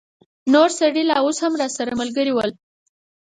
[0.53, 2.51] نور سړي لا اوس هم راسره ملګري ول.